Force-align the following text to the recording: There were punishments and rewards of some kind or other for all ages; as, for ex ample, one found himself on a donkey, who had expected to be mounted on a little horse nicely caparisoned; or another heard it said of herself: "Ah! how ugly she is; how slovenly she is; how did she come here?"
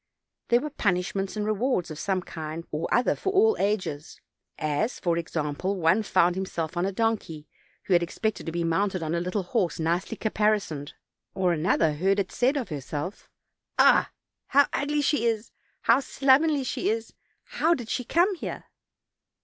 There 0.47 0.61
were 0.61 0.71
punishments 0.71 1.37
and 1.37 1.45
rewards 1.45 1.91
of 1.91 1.99
some 1.99 2.23
kind 2.23 2.65
or 2.71 2.91
other 2.91 3.15
for 3.15 3.31
all 3.31 3.55
ages; 3.59 4.19
as, 4.57 4.99
for 4.99 5.15
ex 5.15 5.37
ample, 5.37 5.75
one 5.77 6.01
found 6.01 6.33
himself 6.33 6.75
on 6.75 6.87
a 6.87 6.91
donkey, 6.91 7.47
who 7.83 7.93
had 7.93 8.01
expected 8.01 8.47
to 8.47 8.51
be 8.51 8.63
mounted 8.63 9.03
on 9.03 9.13
a 9.13 9.19
little 9.19 9.43
horse 9.43 9.79
nicely 9.79 10.17
caparisoned; 10.17 10.93
or 11.35 11.53
another 11.53 11.93
heard 11.93 12.17
it 12.17 12.31
said 12.31 12.57
of 12.57 12.69
herself: 12.69 13.29
"Ah! 13.77 14.09
how 14.47 14.65
ugly 14.73 15.03
she 15.03 15.27
is; 15.27 15.51
how 15.81 15.99
slovenly 15.99 16.63
she 16.63 16.89
is; 16.89 17.13
how 17.43 17.75
did 17.75 17.87
she 17.87 18.03
come 18.03 18.33
here?" 18.33 18.63